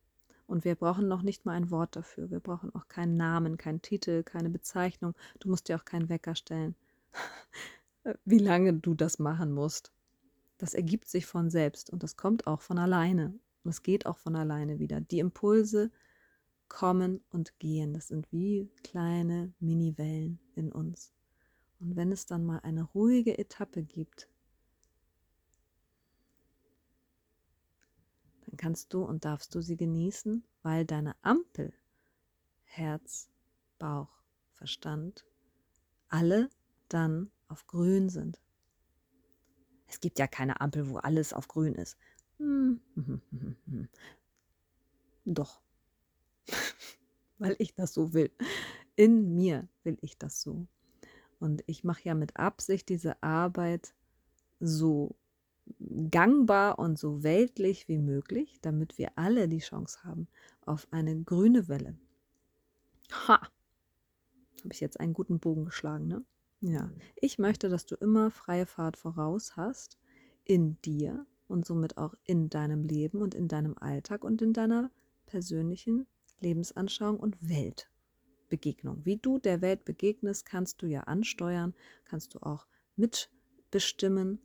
Und 0.48 0.64
wir 0.64 0.76
brauchen 0.76 1.08
noch 1.08 1.20
nicht 1.20 1.44
mal 1.44 1.52
ein 1.52 1.70
Wort 1.70 1.94
dafür. 1.94 2.30
Wir 2.30 2.40
brauchen 2.40 2.74
auch 2.74 2.88
keinen 2.88 3.18
Namen, 3.18 3.58
keinen 3.58 3.82
Titel, 3.82 4.22
keine 4.22 4.48
Bezeichnung. 4.48 5.14
Du 5.40 5.50
musst 5.50 5.68
dir 5.68 5.76
auch 5.76 5.84
keinen 5.84 6.08
Wecker 6.08 6.34
stellen. 6.34 6.74
Wie 8.24 8.38
lange 8.38 8.72
du 8.72 8.94
das 8.94 9.18
machen 9.18 9.52
musst. 9.52 9.92
Das 10.56 10.72
ergibt 10.72 11.06
sich 11.06 11.26
von 11.26 11.50
selbst 11.50 11.90
und 11.90 12.02
das 12.02 12.16
kommt 12.16 12.46
auch 12.46 12.62
von 12.62 12.78
alleine. 12.78 13.38
Und 13.62 13.70
es 13.70 13.82
geht 13.82 14.06
auch 14.06 14.16
von 14.16 14.36
alleine 14.36 14.78
wieder. 14.78 15.02
Die 15.02 15.18
Impulse 15.18 15.90
kommen 16.68 17.20
und 17.30 17.58
gehen. 17.58 17.92
Das 17.92 18.08
sind 18.08 18.26
wie 18.32 18.70
kleine 18.82 19.52
Mini-Wellen 19.60 20.38
in 20.54 20.72
uns. 20.72 21.12
Und 21.78 21.94
wenn 21.94 22.10
es 22.10 22.24
dann 22.24 22.46
mal 22.46 22.60
eine 22.60 22.84
ruhige 22.84 23.36
Etappe 23.36 23.82
gibt, 23.82 24.30
kannst 28.58 28.92
du 28.92 29.02
und 29.02 29.24
darfst 29.24 29.54
du 29.54 29.62
sie 29.62 29.76
genießen, 29.78 30.44
weil 30.62 30.84
deine 30.84 31.16
Ampel, 31.22 31.72
Herz, 32.64 33.30
Bauch, 33.78 34.10
Verstand, 34.52 35.24
alle 36.10 36.50
dann 36.88 37.30
auf 37.48 37.66
grün 37.66 38.10
sind. 38.10 38.40
Es 39.86 40.00
gibt 40.00 40.18
ja 40.18 40.26
keine 40.26 40.60
Ampel, 40.60 40.90
wo 40.90 40.98
alles 40.98 41.32
auf 41.32 41.48
grün 41.48 41.74
ist. 41.74 41.96
Hm, 42.38 42.80
Doch, 45.24 45.62
weil 47.38 47.56
ich 47.58 47.74
das 47.74 47.94
so 47.94 48.12
will. 48.12 48.30
In 48.96 49.34
mir 49.34 49.68
will 49.84 49.96
ich 50.00 50.18
das 50.18 50.42
so. 50.42 50.66
Und 51.38 51.62
ich 51.66 51.84
mache 51.84 52.02
ja 52.04 52.14
mit 52.14 52.36
Absicht 52.36 52.88
diese 52.88 53.22
Arbeit 53.22 53.94
so 54.60 55.16
gangbar 56.10 56.78
und 56.78 56.98
so 56.98 57.22
weltlich 57.22 57.88
wie 57.88 57.98
möglich, 57.98 58.58
damit 58.60 58.98
wir 58.98 59.10
alle 59.16 59.48
die 59.48 59.58
Chance 59.58 60.04
haben 60.04 60.28
auf 60.64 60.86
eine 60.90 61.22
grüne 61.22 61.68
Welle. 61.68 61.96
Ha! 63.26 63.40
Habe 63.40 64.72
ich 64.72 64.80
jetzt 64.80 65.00
einen 65.00 65.12
guten 65.12 65.38
Bogen 65.38 65.64
geschlagen, 65.64 66.06
ne? 66.08 66.24
Ja. 66.60 66.90
Ich 67.16 67.38
möchte, 67.38 67.68
dass 67.68 67.86
du 67.86 67.94
immer 67.94 68.30
freie 68.30 68.66
Fahrt 68.66 68.96
voraus 68.96 69.56
hast 69.56 69.98
in 70.44 70.80
dir 70.82 71.24
und 71.46 71.64
somit 71.64 71.96
auch 71.96 72.14
in 72.24 72.50
deinem 72.50 72.84
Leben 72.84 73.22
und 73.22 73.34
in 73.34 73.48
deinem 73.48 73.76
Alltag 73.78 74.24
und 74.24 74.42
in 74.42 74.52
deiner 74.52 74.90
persönlichen 75.26 76.06
Lebensanschauung 76.40 77.18
und 77.18 77.36
Welt. 77.48 77.88
Begegnung. 78.48 79.04
Wie 79.04 79.18
du 79.18 79.38
der 79.38 79.60
Welt 79.60 79.84
begegnest, 79.84 80.46
kannst 80.46 80.82
du 80.82 80.86
ja 80.86 81.02
ansteuern, 81.02 81.74
kannst 82.04 82.34
du 82.34 82.40
auch 82.40 82.66
mitbestimmen. 82.96 84.40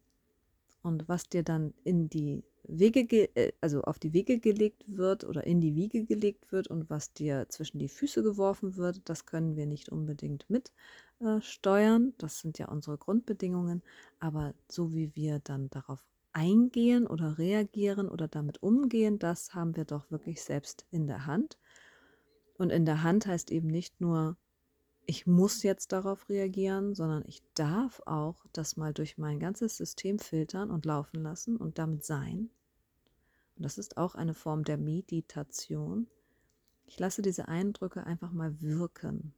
Und 0.84 1.08
was 1.08 1.30
dir 1.30 1.44
dann 1.44 1.74
in 1.84 2.10
die 2.10 2.44
Wege, 2.66 3.30
äh, 3.36 3.54
also 3.62 3.82
auf 3.82 4.00
die 4.00 4.14
Wege 4.14 4.40
gelegt 4.40 4.84
wird 4.88 5.24
oder 5.24 5.46
in 5.46 5.62
die 5.62 5.76
Wiege 5.76 6.06
gelegt 6.06 6.52
wird 6.52 6.68
und 6.68 6.90
was 6.90 7.14
dir 7.14 7.48
zwischen 7.50 7.80
die 7.80 7.90
Füße 7.90 8.22
geworfen 8.22 8.76
wird, 8.76 9.02
das 9.06 9.26
können 9.26 9.56
wir 9.56 9.66
nicht 9.66 9.90
unbedingt 9.90 10.46
mitsteuern. 10.50 12.10
Äh, 12.10 12.14
das 12.18 12.40
sind 12.40 12.60
ja 12.60 12.68
unsere 12.68 12.98
Grundbedingungen. 12.98 13.82
Aber 14.20 14.54
so 14.70 14.94
wie 14.94 15.16
wir 15.16 15.40
dann 15.40 15.70
darauf 15.70 16.04
eingehen 16.34 17.08
oder 17.08 17.38
reagieren 17.38 18.10
oder 18.10 18.28
damit 18.28 18.62
umgehen, 18.62 19.20
das 19.20 19.54
haben 19.54 19.76
wir 19.76 19.86
doch 19.86 20.12
wirklich 20.12 20.42
selbst 20.42 20.86
in 20.92 21.08
der 21.08 21.26
Hand. 21.26 21.58
Und 22.58 22.72
in 22.72 22.86
der 22.86 23.04
Hand 23.04 23.26
heißt 23.26 23.52
eben 23.52 23.68
nicht 23.68 24.00
nur, 24.02 24.38
ich 25.06 25.28
muss 25.28 25.64
jetzt 25.64 25.92
darauf 25.92 26.30
reagieren, 26.30 26.96
sondern 26.96 27.24
ich 27.28 27.44
darf 27.56 28.02
auch 28.06 28.46
das 28.54 28.78
mal 28.78 28.94
durch 28.94 29.18
mein 29.18 29.40
ganzes 29.40 29.78
System 29.78 30.18
filtern 30.20 30.72
und 30.72 30.86
laufen 30.86 31.22
lassen 31.22 31.58
und 31.58 31.78
damit 31.78 32.06
sein. 32.06 32.50
Und 33.56 33.64
das 33.64 33.78
ist 33.78 33.98
auch 33.98 34.16
eine 34.16 34.34
Form 34.34 34.64
der 34.64 34.78
Meditation. 34.78 36.08
Ich 36.86 37.00
lasse 37.00 37.22
diese 37.22 37.48
Eindrücke 37.48 38.06
einfach 38.06 38.32
mal 38.32 38.62
wirken. 38.62 39.34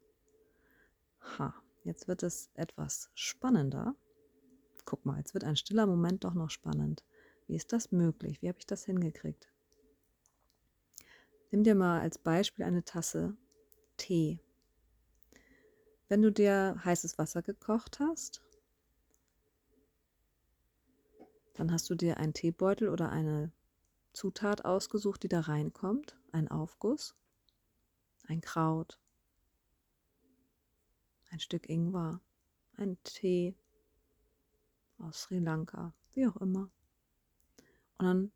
Ha, 1.38 1.54
jetzt 1.84 2.08
wird 2.08 2.24
es 2.24 2.52
etwas 2.54 3.10
spannender. 3.16 3.96
Guck 4.86 5.06
mal, 5.06 5.18
jetzt 5.18 5.34
wird 5.34 5.44
ein 5.44 5.56
stiller 5.56 5.88
Moment 5.88 6.24
doch 6.24 6.36
noch 6.36 6.52
spannend. 6.52 7.04
Wie 7.48 7.56
ist 7.56 7.74
das 7.74 7.92
möglich? 7.92 8.42
Wie 8.42 8.48
habe 8.50 8.60
ich 8.60 8.68
das 8.68 8.86
hingekriegt? 8.86 9.48
Nimm 11.52 11.64
dir 11.64 11.76
mal 11.76 12.02
als 12.02 12.18
Beispiel 12.20 12.66
eine 12.66 12.84
Tasse 12.84 13.36
Tee. 13.98 14.40
Wenn 16.08 16.22
du 16.22 16.32
dir 16.32 16.80
heißes 16.84 17.18
Wasser 17.18 17.42
gekocht 17.42 18.00
hast, 18.00 18.42
dann 21.56 21.72
hast 21.72 21.90
du 21.90 21.96
dir 21.96 22.18
einen 22.18 22.34
Teebeutel 22.34 22.90
oder 22.90 23.10
eine 23.10 23.52
Zutat 24.14 24.66
ausgesucht, 24.66 25.24
die 25.24 25.28
da 25.28 25.42
reinkommt, 25.42 26.16
ein 26.32 26.48
Aufguss, 26.48 27.16
ein 28.28 28.42
Kraut, 28.42 29.00
ein 31.30 31.40
Stück 31.40 31.70
Ingwer, 31.70 32.22
ein 32.78 32.98
Tee 33.04 33.56
aus 35.00 35.24
Sri 35.24 35.40
Lanka, 35.40 35.94
wie 36.14 36.28
auch 36.28 36.38
immer. 36.38 36.70
Und 37.98 38.06
dann 38.06 38.32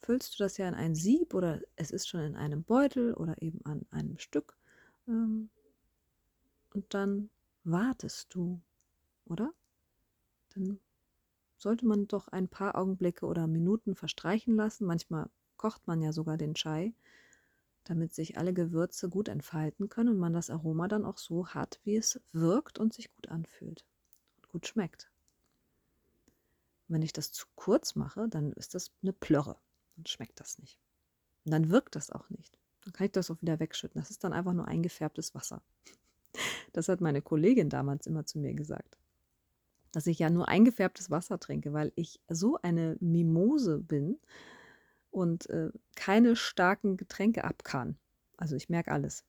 füllst 0.00 0.34
du 0.34 0.44
das 0.44 0.56
ja 0.56 0.68
in 0.68 0.74
ein 0.74 0.94
Sieb 0.94 1.34
oder 1.34 1.60
es 1.76 1.90
ist 1.90 2.08
schon 2.08 2.20
in 2.20 2.36
einem 2.36 2.64
Beutel 2.64 3.14
oder 3.14 3.40
eben 3.42 3.64
an 3.64 3.86
einem 3.90 4.18
Stück. 4.18 4.56
Ähm, 5.08 5.50
und 6.74 6.92
dann 6.92 7.30
wartest 7.62 8.34
du, 8.34 8.60
oder? 9.24 9.54
Dann 10.54 10.78
sollte 11.56 11.86
man 11.86 12.06
doch 12.06 12.28
ein 12.28 12.48
paar 12.48 12.76
Augenblicke 12.76 13.24
oder 13.26 13.46
Minuten 13.46 13.94
verstreichen 13.94 14.54
lassen. 14.54 14.84
Manchmal 14.84 15.30
kocht 15.56 15.86
man 15.86 16.02
ja 16.02 16.12
sogar 16.12 16.36
den 16.36 16.54
Chai, 16.54 16.92
damit 17.84 18.12
sich 18.12 18.36
alle 18.36 18.52
Gewürze 18.52 19.08
gut 19.08 19.28
entfalten 19.28 19.88
können 19.88 20.10
und 20.10 20.18
man 20.18 20.32
das 20.34 20.50
Aroma 20.50 20.88
dann 20.88 21.04
auch 21.04 21.18
so 21.18 21.48
hat, 21.48 21.80
wie 21.84 21.96
es 21.96 22.20
wirkt 22.32 22.78
und 22.78 22.92
sich 22.92 23.14
gut 23.14 23.28
anfühlt 23.28 23.84
und 24.36 24.48
gut 24.48 24.66
schmeckt. 24.66 25.10
wenn 26.88 27.02
ich 27.02 27.12
das 27.12 27.32
zu 27.32 27.46
kurz 27.54 27.94
mache, 27.94 28.28
dann 28.28 28.52
ist 28.52 28.74
das 28.74 28.92
eine 29.02 29.12
Plörre. 29.12 29.56
Dann 29.96 30.06
schmeckt 30.06 30.38
das 30.40 30.58
nicht. 30.58 30.78
Und 31.44 31.52
dann 31.52 31.70
wirkt 31.70 31.96
das 31.96 32.10
auch 32.10 32.28
nicht. 32.30 32.58
Dann 32.82 32.92
kann 32.92 33.06
ich 33.06 33.12
das 33.12 33.30
auch 33.30 33.40
wieder 33.40 33.58
wegschütten. 33.58 34.00
Das 34.00 34.10
ist 34.10 34.22
dann 34.24 34.32
einfach 34.32 34.52
nur 34.52 34.68
eingefärbtes 34.68 35.34
Wasser. 35.34 35.62
Das 36.74 36.88
hat 36.88 37.00
meine 37.00 37.22
Kollegin 37.22 37.70
damals 37.70 38.06
immer 38.06 38.26
zu 38.26 38.38
mir 38.40 38.52
gesagt. 38.52 38.98
Dass 39.92 40.08
ich 40.08 40.18
ja 40.18 40.28
nur 40.28 40.48
eingefärbtes 40.48 41.08
Wasser 41.08 41.38
trinke, 41.38 41.72
weil 41.72 41.92
ich 41.94 42.20
so 42.28 42.58
eine 42.62 42.96
Mimose 43.00 43.78
bin 43.78 44.18
und 45.12 45.48
äh, 45.50 45.70
keine 45.94 46.34
starken 46.34 46.96
Getränke 46.96 47.44
ab 47.44 47.62
kann. 47.62 47.96
Also 48.36 48.56
ich 48.56 48.68
merke 48.68 48.90
alles. 48.90 49.24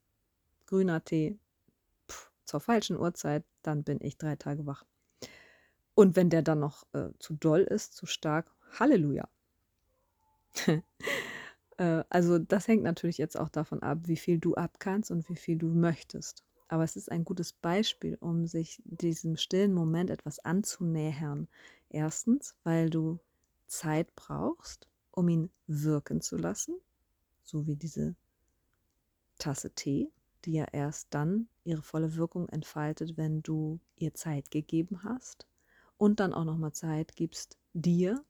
Grüner 0.66 1.06
Tee, 1.06 1.38
pff, 2.10 2.32
zur 2.46 2.60
falschen 2.60 2.98
Uhrzeit, 2.98 3.44
dann 3.62 3.84
bin 3.84 4.00
ich 4.02 4.18
drei 4.18 4.36
Tage 4.36 4.66
wach. 4.66 4.84
Und 5.94 6.16
wenn 6.16 6.32
der 6.32 6.42
dann 6.42 6.60
noch 6.60 6.88
äh, 6.94 7.10
zu 7.20 7.36
doll 7.36 7.62
ist, 7.62 7.94
zu 7.94 8.08
stark, 8.08 8.52
Halleluja. 8.80 9.30
äh, 11.78 12.04
also 12.10 12.40
das 12.40 12.68
hängt 12.68 12.82
natürlich 12.82 13.20
jetzt 13.20 13.40
auch 13.40 13.50
davon 13.50 13.84
ab, 13.84 14.00
wie 14.06 14.18
viel 14.18 14.40
du 14.40 14.56
abkannst 14.56 15.12
und 15.12 15.30
wie 15.30 15.36
viel 15.36 15.60
du 15.60 15.68
möchtest. 15.68 16.44
Aber 16.68 16.84
es 16.84 16.96
ist 16.96 17.12
ein 17.12 17.24
gutes 17.24 17.54
Beispiel, 17.54 18.18
um 18.20 18.48
sich 18.48 18.82
diesem 18.86 19.38
stillen 19.38 19.74
Moment 19.74 20.10
etwas 20.10 20.40
anzunähern. 20.40 21.48
Erstens, 21.90 22.56
weil 22.64 22.90
du 22.90 23.20
Zeit 23.68 24.16
brauchst, 24.16 24.88
um 25.12 25.30
ihn 25.30 25.50
wirken 25.68 26.22
zu 26.22 26.38
lassen, 26.38 26.76
so 27.44 27.68
wie 27.68 27.76
diese 27.76 28.16
Tasse 29.38 29.72
Tee, 29.72 30.12
die 30.46 30.54
ja 30.54 30.66
erst 30.72 31.08
dann 31.14 31.48
ihre 31.64 31.82
volle 31.82 32.16
Wirkung 32.16 32.50
entfaltet, 32.50 33.18
wenn 33.18 33.42
du 33.42 33.80
ihr 33.96 34.14
Zeit 34.14 34.52
gegeben 34.52 35.04
hast 35.04 35.48
und 35.98 36.20
dann 36.20 36.34
auch 36.34 36.46
nochmal 36.46 36.74
Zeit 36.74 37.16
gibst, 37.16 37.58
dir 37.74 38.24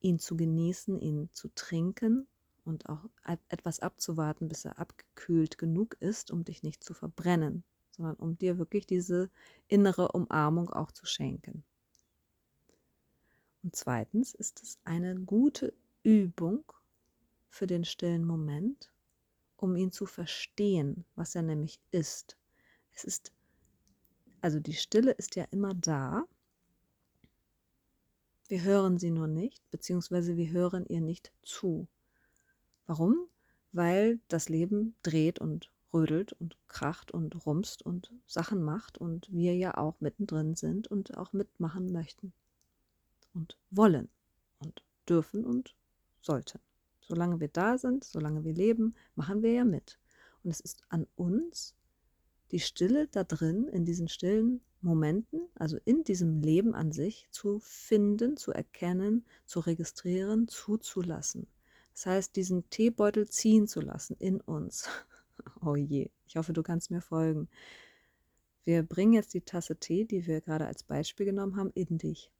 ihn 0.00 0.18
zu 0.18 0.36
genießen, 0.36 0.98
ihn 1.00 1.30
zu 1.32 1.48
trinken 1.54 2.26
und 2.66 2.88
auch 2.88 3.08
etwas 3.48 3.80
abzuwarten, 3.80 4.48
bis 4.48 4.64
er 4.64 4.78
abgekühlt 4.78 5.58
genug 5.58 5.96
ist, 6.00 6.30
um 6.30 6.44
dich 6.44 6.62
nicht 6.62 6.82
zu 6.82 6.94
verbrennen, 6.94 7.64
sondern 7.92 8.16
um 8.16 8.36
dir 8.36 8.58
wirklich 8.58 8.86
diese 8.86 9.30
innere 9.68 10.12
Umarmung 10.12 10.70
auch 10.70 10.92
zu 10.92 11.06
schenken. 11.06 11.64
Und 13.62 13.74
zweitens 13.74 14.34
ist 14.34 14.62
es 14.62 14.78
eine 14.84 15.16
gute 15.16 15.72
Übung 16.02 16.64
für 17.48 17.66
den 17.66 17.84
stillen 17.84 18.24
Moment, 18.24 18.90
um 19.56 19.76
ihn 19.76 19.92
zu 19.92 20.06
verstehen, 20.06 21.04
was 21.14 21.34
er 21.34 21.42
nämlich 21.42 21.80
ist. 21.90 22.36
Es 22.94 23.04
ist, 23.04 23.32
also 24.40 24.60
die 24.60 24.74
Stille 24.74 25.12
ist 25.12 25.36
ja 25.36 25.46
immer 25.50 25.74
da. 25.74 26.24
Wir 28.48 28.62
hören 28.62 28.98
sie 28.98 29.10
nur 29.10 29.26
nicht, 29.26 29.68
beziehungsweise 29.70 30.36
wir 30.36 30.50
hören 30.50 30.86
ihr 30.86 31.00
nicht 31.00 31.32
zu. 31.42 31.88
Warum? 32.86 33.28
Weil 33.72 34.20
das 34.28 34.48
Leben 34.48 34.94
dreht 35.02 35.38
und 35.38 35.70
rödelt 35.92 36.32
und 36.34 36.56
kracht 36.68 37.10
und 37.10 37.46
rumst 37.46 37.82
und 37.82 38.12
Sachen 38.26 38.62
macht 38.62 38.98
und 38.98 39.32
wir 39.32 39.56
ja 39.56 39.76
auch 39.76 40.00
mittendrin 40.00 40.54
sind 40.54 40.88
und 40.88 41.16
auch 41.16 41.32
mitmachen 41.32 41.92
möchten 41.92 42.32
und 43.34 43.58
wollen 43.70 44.08
und 44.58 44.82
dürfen 45.08 45.44
und 45.44 45.74
sollten. 46.20 46.60
Solange 47.00 47.40
wir 47.40 47.48
da 47.48 47.78
sind, 47.78 48.04
solange 48.04 48.44
wir 48.44 48.52
leben, 48.52 48.94
machen 49.14 49.42
wir 49.42 49.52
ja 49.52 49.64
mit. 49.64 49.98
Und 50.42 50.50
es 50.50 50.60
ist 50.60 50.82
an 50.88 51.06
uns, 51.14 51.74
die 52.50 52.60
Stille 52.60 53.08
da 53.08 53.24
drin, 53.24 53.68
in 53.68 53.84
diesen 53.84 54.08
stillen 54.08 54.60
Momenten, 54.80 55.40
also 55.54 55.78
in 55.84 56.04
diesem 56.04 56.40
Leben 56.40 56.74
an 56.74 56.92
sich, 56.92 57.28
zu 57.30 57.58
finden, 57.60 58.36
zu 58.36 58.52
erkennen, 58.52 59.24
zu 59.44 59.60
registrieren, 59.60 60.48
zuzulassen. 60.48 61.46
Das 61.96 62.04
heißt, 62.04 62.36
diesen 62.36 62.68
Teebeutel 62.68 63.26
ziehen 63.26 63.66
zu 63.66 63.80
lassen 63.80 64.16
in 64.18 64.40
uns. 64.40 64.88
Oh 65.60 65.76
je, 65.76 66.10
ich 66.26 66.36
hoffe, 66.36 66.52
du 66.52 66.62
kannst 66.62 66.90
mir 66.90 67.02
folgen. 67.02 67.48
Wir 68.64 68.82
bringen 68.82 69.12
jetzt 69.12 69.34
die 69.34 69.42
Tasse 69.42 69.76
Tee, 69.76 70.04
die 70.04 70.26
wir 70.26 70.40
gerade 70.40 70.66
als 70.66 70.82
Beispiel 70.82 71.26
genommen 71.26 71.56
haben, 71.56 71.70
in 71.74 71.98
dich. 71.98 72.32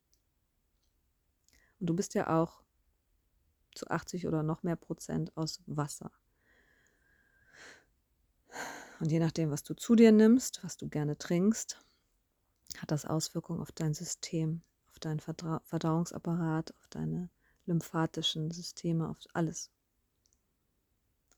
Und 1.78 1.88
du 1.88 1.94
bist 1.94 2.14
ja 2.14 2.40
auch 2.42 2.62
zu 3.74 3.88
80 3.88 4.26
oder 4.26 4.42
noch 4.42 4.62
mehr 4.62 4.76
Prozent 4.76 5.36
aus 5.36 5.62
Wasser. 5.66 6.10
Und 8.98 9.12
je 9.12 9.20
nachdem, 9.20 9.50
was 9.50 9.62
du 9.62 9.74
zu 9.74 9.94
dir 9.94 10.10
nimmst, 10.10 10.64
was 10.64 10.76
du 10.78 10.88
gerne 10.88 11.18
trinkst, 11.18 11.78
hat 12.78 12.90
das 12.90 13.04
Auswirkungen 13.04 13.60
auf 13.60 13.72
dein 13.72 13.94
System, 13.94 14.62
auf 14.88 14.98
deinen 14.98 15.20
Verdauungsapparat, 15.20 16.74
auf 16.78 16.88
deine 16.88 17.30
lymphatischen 17.66 18.50
Systeme, 18.50 19.08
auf 19.08 19.18
alles. 19.32 19.70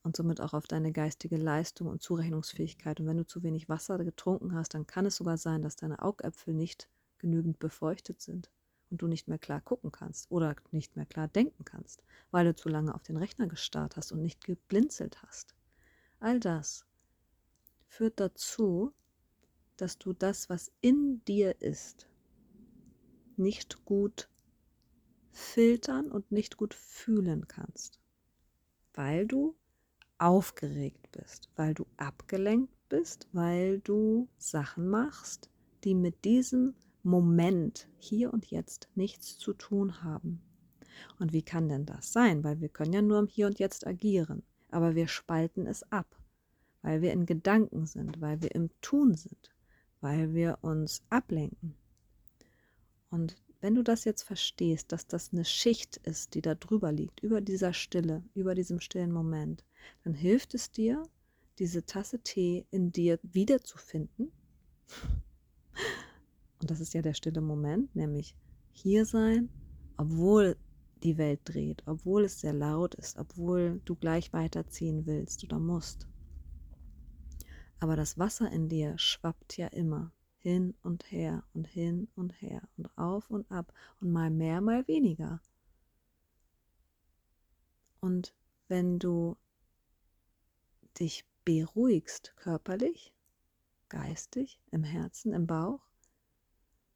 Und 0.03 0.15
somit 0.15 0.39
auch 0.39 0.53
auf 0.53 0.67
deine 0.67 0.91
geistige 0.91 1.37
Leistung 1.37 1.87
und 1.87 2.01
Zurechnungsfähigkeit. 2.01 2.99
Und 2.99 3.07
wenn 3.07 3.17
du 3.17 3.27
zu 3.27 3.43
wenig 3.43 3.67
Wasser 3.67 3.97
getrunken 4.03 4.53
hast, 4.53 4.73
dann 4.73 4.87
kann 4.87 5.05
es 5.05 5.17
sogar 5.17 5.37
sein, 5.37 5.61
dass 5.61 5.75
deine 5.75 6.01
Augäpfel 6.01 6.53
nicht 6.53 6.87
genügend 7.17 7.59
befeuchtet 7.59 8.21
sind 8.21 8.49
und 8.89 9.01
du 9.01 9.07
nicht 9.07 9.27
mehr 9.27 9.37
klar 9.37 9.61
gucken 9.61 9.91
kannst 9.91 10.31
oder 10.31 10.55
nicht 10.71 10.95
mehr 10.95 11.05
klar 11.05 11.27
denken 11.27 11.65
kannst, 11.65 12.01
weil 12.31 12.45
du 12.45 12.55
zu 12.55 12.69
lange 12.69 12.95
auf 12.95 13.03
den 13.03 13.17
Rechner 13.17 13.47
gestarrt 13.47 13.97
hast 13.97 14.11
und 14.11 14.21
nicht 14.21 14.43
geblinzelt 14.43 15.21
hast. 15.21 15.53
All 16.19 16.39
das 16.39 16.85
führt 17.87 18.19
dazu, 18.19 18.93
dass 19.77 19.97
du 19.97 20.13
das, 20.13 20.49
was 20.49 20.71
in 20.81 21.23
dir 21.25 21.61
ist, 21.61 22.07
nicht 23.37 23.85
gut 23.85 24.29
filtern 25.39 26.11
und 26.11 26.31
nicht 26.31 26.57
gut 26.57 26.73
fühlen 26.73 27.47
kannst, 27.47 27.99
weil 28.93 29.25
du 29.25 29.55
aufgeregt 30.17 31.11
bist, 31.11 31.49
weil 31.55 31.73
du 31.73 31.85
abgelenkt 31.97 32.73
bist, 32.89 33.27
weil 33.31 33.79
du 33.79 34.27
Sachen 34.37 34.89
machst, 34.89 35.49
die 35.83 35.95
mit 35.95 36.25
diesem 36.25 36.75
Moment, 37.03 37.87
hier 37.97 38.33
und 38.33 38.47
jetzt 38.47 38.89
nichts 38.95 39.37
zu 39.37 39.53
tun 39.53 40.03
haben. 40.03 40.41
Und 41.17 41.31
wie 41.31 41.43
kann 41.43 41.69
denn 41.69 41.85
das 41.85 42.11
sein? 42.11 42.43
Weil 42.43 42.59
wir 42.59 42.69
können 42.69 42.91
ja 42.91 43.01
nur 43.01 43.19
im 43.19 43.27
Hier 43.27 43.47
und 43.47 43.57
Jetzt 43.59 43.87
agieren, 43.87 44.43
aber 44.69 44.95
wir 44.95 45.07
spalten 45.07 45.65
es 45.65 45.89
ab, 45.91 46.17
weil 46.81 47.01
wir 47.01 47.13
in 47.13 47.25
Gedanken 47.25 47.85
sind, 47.85 48.19
weil 48.19 48.41
wir 48.41 48.53
im 48.53 48.69
Tun 48.81 49.15
sind, 49.15 49.55
weil 50.01 50.33
wir 50.33 50.57
uns 50.61 51.01
ablenken. 51.09 51.75
Und 53.09 53.37
wenn 53.61 53.75
du 53.75 53.83
das 53.83 54.05
jetzt 54.05 54.23
verstehst, 54.23 54.91
dass 54.91 55.07
das 55.07 55.33
eine 55.33 55.45
Schicht 55.45 55.97
ist, 55.97 56.33
die 56.33 56.41
da 56.41 56.55
drüber 56.55 56.91
liegt, 56.91 57.21
über 57.21 57.41
dieser 57.41 57.73
Stille, 57.73 58.23
über 58.33 58.55
diesem 58.55 58.79
stillen 58.79 59.11
Moment, 59.11 59.65
dann 60.03 60.13
hilft 60.13 60.53
es 60.53 60.71
dir, 60.71 61.03
diese 61.57 61.85
Tasse 61.85 62.19
Tee 62.19 62.65
in 62.71 62.91
dir 62.91 63.19
wiederzufinden 63.21 64.31
und 66.61 66.69
das 66.69 66.79
ist 66.79 66.93
ja 66.93 67.01
der 67.01 67.13
stille 67.13 67.41
Moment, 67.41 67.95
nämlich 67.95 68.35
hier 68.71 69.05
sein, 69.05 69.49
obwohl 69.97 70.57
die 71.03 71.17
Welt 71.17 71.39
dreht, 71.45 71.83
obwohl 71.85 72.25
es 72.25 72.41
sehr 72.41 72.53
laut 72.53 72.95
ist, 72.95 73.17
obwohl 73.17 73.81
du 73.85 73.95
gleich 73.95 74.33
weiterziehen 74.33 75.05
willst 75.05 75.43
oder 75.45 75.59
musst. 75.59 76.07
Aber 77.79 77.95
das 77.95 78.17
Wasser 78.17 78.51
in 78.51 78.67
dir 78.67 78.97
schwappt 78.97 79.57
ja 79.57 79.67
immer 79.67 80.11
hin 80.39 80.73
und 80.83 81.11
her 81.11 81.43
und 81.53 81.67
hin 81.67 82.07
und 82.15 82.41
her 82.41 82.61
und 82.77 82.89
auf 82.97 83.29
und 83.29 83.51
ab 83.51 83.73
und 83.99 84.11
mal 84.11 84.29
mehr, 84.29 84.61
mal 84.61 84.87
weniger. 84.87 85.41
Und 87.99 88.33
wenn 88.67 88.99
du 88.99 89.37
dich 90.99 91.25
beruhigst 91.43 92.33
körperlich, 92.37 93.13
geistig, 93.89 94.59
im 94.71 94.83
Herzen, 94.83 95.33
im 95.33 95.47
Bauch, 95.47 95.81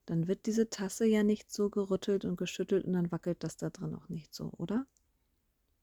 dann 0.06 0.28
wird 0.28 0.46
diese 0.46 0.70
Tasse 0.70 1.06
ja 1.06 1.24
nicht 1.24 1.52
so 1.52 1.70
gerüttelt 1.70 2.26
und 2.26 2.38
geschüttelt 2.38 2.86
und 2.86 2.94
dann 2.94 3.12
wackelt 3.12 3.44
das 3.44 3.58
da 3.58 3.70
drin 3.70 3.96
auch 3.96 4.10
nicht 4.10 4.34
so, 4.34 4.52
oder? 4.58 4.86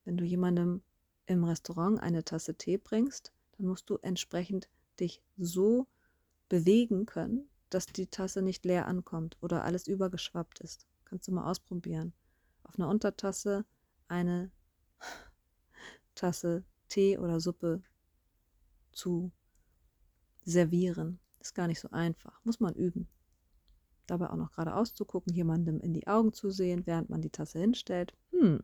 Wenn 0.04 0.16
du 0.16 0.24
jemandem 0.24 0.82
im 1.26 1.44
Restaurant 1.44 2.00
eine 2.00 2.24
Tasse 2.24 2.54
Tee 2.54 2.78
bringst, 2.78 3.32
dann 3.56 3.66
musst 3.66 3.90
du 3.90 3.96
entsprechend 3.98 4.68
dich 4.98 5.22
so 5.36 5.86
bewegen 6.48 7.06
können, 7.06 7.49
dass 7.70 7.86
die 7.86 8.06
Tasse 8.06 8.42
nicht 8.42 8.64
leer 8.64 8.86
ankommt 8.86 9.36
oder 9.40 9.64
alles 9.64 9.86
übergeschwappt 9.86 10.60
ist. 10.60 10.86
Kannst 11.04 11.28
du 11.28 11.32
mal 11.32 11.50
ausprobieren. 11.50 12.12
Auf 12.64 12.78
einer 12.78 12.88
Untertasse 12.88 13.64
eine 14.08 14.50
Tasse 16.14 16.64
Tee 16.88 17.18
oder 17.18 17.40
Suppe 17.40 17.82
zu 18.92 19.32
servieren. 20.44 21.20
Ist 21.38 21.54
gar 21.54 21.68
nicht 21.68 21.80
so 21.80 21.90
einfach. 21.90 22.44
Muss 22.44 22.60
man 22.60 22.74
üben 22.74 23.08
dabei 24.10 24.30
auch 24.30 24.36
noch 24.36 24.50
geradeaus 24.50 24.94
zu 24.94 25.04
gucken, 25.04 25.32
jemandem 25.32 25.80
in 25.80 25.94
die 25.94 26.06
Augen 26.06 26.32
zu 26.32 26.50
sehen, 26.50 26.86
während 26.86 27.10
man 27.10 27.22
die 27.22 27.30
Tasse 27.30 27.58
hinstellt. 27.58 28.12
Hm, 28.32 28.60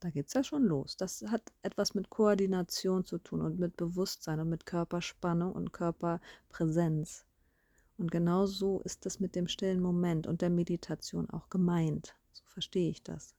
da 0.00 0.10
geht 0.10 0.26
es 0.26 0.34
ja 0.34 0.44
schon 0.44 0.64
los. 0.64 0.96
Das 0.96 1.22
hat 1.28 1.42
etwas 1.62 1.94
mit 1.94 2.10
Koordination 2.10 3.04
zu 3.04 3.18
tun 3.18 3.40
und 3.40 3.58
mit 3.58 3.76
Bewusstsein 3.76 4.40
und 4.40 4.48
mit 4.48 4.66
Körperspannung 4.66 5.52
und 5.52 5.72
Körperpräsenz. 5.72 7.24
Und 7.98 8.10
genau 8.12 8.46
so 8.46 8.80
ist 8.80 9.04
es 9.06 9.20
mit 9.20 9.34
dem 9.34 9.48
stillen 9.48 9.82
Moment 9.82 10.26
und 10.26 10.40
der 10.40 10.50
Meditation 10.50 11.28
auch 11.28 11.50
gemeint. 11.50 12.14
So 12.32 12.44
verstehe 12.46 12.88
ich 12.88 13.02
das. 13.02 13.34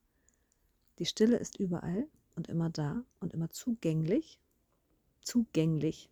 Die 0.99 1.05
Stille 1.05 1.37
ist 1.37 1.59
überall 1.59 2.07
und 2.35 2.49
immer 2.49 2.69
da 2.69 3.03
und 3.21 3.33
immer 3.33 3.49
zugänglich. 3.49 4.37
Zugänglich. 5.21 6.09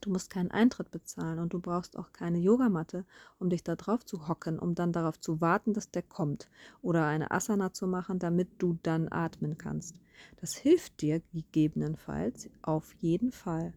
Du 0.00 0.10
musst 0.10 0.30
keinen 0.30 0.50
Eintritt 0.50 0.90
bezahlen 0.90 1.38
und 1.38 1.52
du 1.52 1.60
brauchst 1.60 1.96
auch 1.96 2.12
keine 2.12 2.38
Yogamatte, 2.38 3.06
um 3.38 3.48
dich 3.48 3.62
da 3.62 3.74
drauf 3.76 4.04
zu 4.04 4.28
hocken, 4.28 4.58
um 4.58 4.74
dann 4.74 4.92
darauf 4.92 5.18
zu 5.18 5.40
warten, 5.40 5.72
dass 5.72 5.90
der 5.90 6.02
kommt. 6.02 6.50
Oder 6.82 7.06
eine 7.06 7.30
Asana 7.30 7.72
zu 7.72 7.86
machen, 7.86 8.18
damit 8.18 8.48
du 8.58 8.78
dann 8.82 9.10
atmen 9.10 9.56
kannst. 9.56 9.96
Das 10.36 10.54
hilft 10.54 11.00
dir 11.00 11.22
gegebenenfalls 11.32 12.50
auf 12.62 12.92
jeden 12.94 13.32
Fall. 13.32 13.72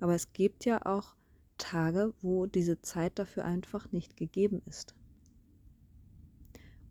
Aber 0.00 0.14
es 0.14 0.32
gibt 0.32 0.64
ja 0.64 0.84
auch 0.86 1.14
Tage, 1.60 2.12
wo 2.22 2.46
diese 2.46 2.80
Zeit 2.80 3.18
dafür 3.18 3.44
einfach 3.44 3.92
nicht 3.92 4.16
gegeben 4.16 4.62
ist. 4.66 4.94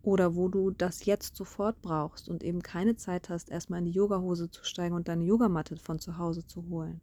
oder 0.02 0.34
wo 0.34 0.48
du 0.48 0.70
das 0.70 1.04
jetzt 1.04 1.36
sofort 1.36 1.82
brauchst 1.82 2.28
und 2.28 2.42
eben 2.42 2.62
keine 2.62 2.96
Zeit 2.96 3.28
hast, 3.28 3.50
erstmal 3.50 3.80
in 3.80 3.86
die 3.86 3.92
Yogahose 3.92 4.50
zu 4.50 4.64
steigen 4.64 4.94
und 4.94 5.08
deine 5.08 5.24
Yogamatte 5.24 5.76
von 5.76 5.98
zu 5.98 6.16
Hause 6.16 6.46
zu 6.46 6.68
holen. 6.68 7.00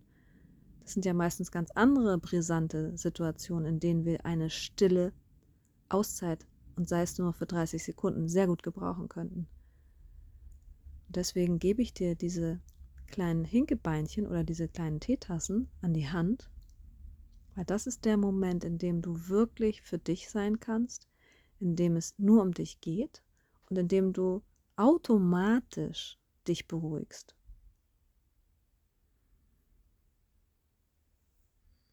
Das 0.82 0.94
sind 0.94 1.06
ja 1.06 1.14
meistens 1.14 1.52
ganz 1.52 1.70
andere 1.72 2.18
brisante 2.18 2.98
Situationen, 2.98 3.66
in 3.66 3.80
denen 3.80 4.06
wir 4.06 4.26
eine 4.26 4.50
stille 4.50 5.14
Auszeit 5.90 6.46
und 6.76 6.88
sei 6.88 7.02
es 7.02 7.18
nur 7.18 7.34
für 7.34 7.46
30 7.46 7.84
Sekunden 7.84 8.28
sehr 8.28 8.48
gut 8.48 8.64
gebrauchen 8.64 9.10
könnten. 9.10 9.48
Und 11.08 11.16
deswegen 11.16 11.60
gebe 11.60 11.82
ich 11.82 11.94
dir 11.94 12.16
diese 12.16 12.60
kleinen 13.08 13.46
Hinkebeinchen 13.46 14.28
oder 14.28 14.44
diese 14.44 14.68
kleinen 14.68 15.00
Teetassen 15.00 15.70
an 15.82 15.94
die 15.94 16.10
Hand, 16.10 16.50
weil 17.58 17.66
das 17.66 17.88
ist 17.88 18.06
der 18.06 18.18
Moment, 18.18 18.64
in 18.64 18.78
dem 18.78 19.02
du 19.02 19.30
wirklich 19.30 19.82
für 19.82 19.98
dich 19.98 20.30
sein 20.30 20.60
kannst, 20.60 21.08
in 21.60 21.76
dem 21.76 21.96
es 21.96 22.14
nur 22.20 22.44
um 22.44 22.54
dich 22.54 22.82
geht 22.82 23.24
und 23.68 23.80
in 23.80 23.88
dem 23.88 24.14
du 24.14 24.44
automatisch 24.76 26.20
dich 26.48 26.68
beruhigst. 26.68 27.36